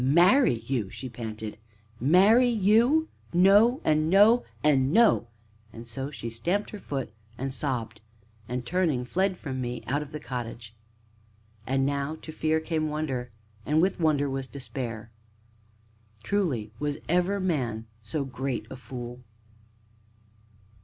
"Marry 0.03 0.61
you!" 0.61 0.89
she 0.89 1.09
panted; 1.09 1.59
"marry 1.99 2.47
you? 2.49 3.07
no 3.35 3.81
and 3.85 4.09
no 4.09 4.43
and 4.63 4.91
no!" 4.91 5.27
And 5.71 5.87
so 5.87 6.09
she 6.09 6.27
stamped 6.27 6.71
her 6.71 6.79
foot, 6.79 7.11
and 7.37 7.53
sobbed, 7.53 8.01
and 8.49 8.65
turning, 8.65 9.05
fled 9.05 9.37
from 9.37 9.61
me, 9.61 9.83
out 9.85 10.01
of 10.01 10.11
the 10.11 10.19
cottage. 10.19 10.75
And 11.67 11.85
now 11.85 12.15
to 12.23 12.31
fear 12.31 12.59
came 12.59 12.89
wonder, 12.89 13.29
and 13.63 13.79
with 13.79 13.99
wonder 13.99 14.27
was 14.27 14.47
despair. 14.47 15.11
Truly, 16.23 16.71
was 16.79 16.97
ever 17.07 17.39
man 17.39 17.85
so 18.01 18.25
great 18.25 18.65
a 18.71 18.77
fool! 18.77 19.23